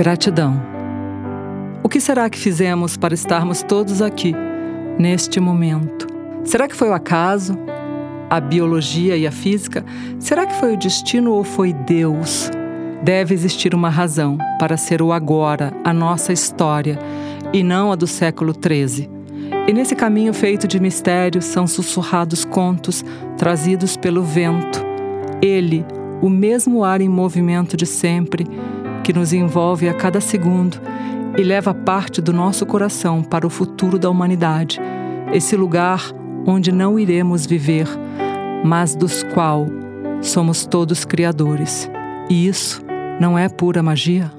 Gratidão. 0.00 0.58
O 1.82 1.88
que 1.88 2.00
será 2.00 2.30
que 2.30 2.38
fizemos 2.38 2.96
para 2.96 3.12
estarmos 3.12 3.62
todos 3.62 4.00
aqui, 4.00 4.34
neste 4.98 5.38
momento? 5.38 6.06
Será 6.42 6.66
que 6.66 6.74
foi 6.74 6.88
o 6.88 6.94
acaso? 6.94 7.54
A 8.30 8.40
biologia 8.40 9.14
e 9.14 9.26
a 9.26 9.30
física? 9.30 9.84
Será 10.18 10.46
que 10.46 10.54
foi 10.54 10.72
o 10.72 10.78
destino 10.78 11.32
ou 11.32 11.44
foi 11.44 11.74
Deus? 11.74 12.50
Deve 13.02 13.34
existir 13.34 13.74
uma 13.74 13.90
razão 13.90 14.38
para 14.58 14.78
ser 14.78 15.02
o 15.02 15.12
agora, 15.12 15.70
a 15.84 15.92
nossa 15.92 16.32
história, 16.32 16.98
e 17.52 17.62
não 17.62 17.92
a 17.92 17.94
do 17.94 18.06
século 18.06 18.54
XIII. 18.54 19.06
E 19.68 19.72
nesse 19.74 19.94
caminho 19.94 20.32
feito 20.32 20.66
de 20.66 20.80
mistérios 20.80 21.44
são 21.44 21.66
sussurrados 21.66 22.42
contos 22.42 23.04
trazidos 23.36 23.98
pelo 23.98 24.22
vento. 24.22 24.82
Ele, 25.42 25.84
o 26.22 26.30
mesmo 26.30 26.84
ar 26.84 27.02
em 27.02 27.08
movimento 27.08 27.76
de 27.76 27.84
sempre, 27.84 28.46
que 29.02 29.12
nos 29.12 29.32
envolve 29.32 29.88
a 29.88 29.94
cada 29.94 30.20
segundo 30.20 30.80
e 31.36 31.42
leva 31.42 31.72
parte 31.72 32.20
do 32.20 32.32
nosso 32.32 32.66
coração 32.66 33.22
para 33.22 33.46
o 33.46 33.50
futuro 33.50 33.98
da 33.98 34.10
humanidade, 34.10 34.80
esse 35.32 35.56
lugar 35.56 36.02
onde 36.46 36.72
não 36.72 36.98
iremos 36.98 37.46
viver, 37.46 37.86
mas 38.64 38.94
dos 38.94 39.22
qual 39.22 39.66
somos 40.20 40.66
todos 40.66 41.04
criadores. 41.04 41.90
E 42.28 42.46
isso 42.46 42.82
não 43.20 43.38
é 43.38 43.48
pura 43.48 43.82
magia? 43.82 44.30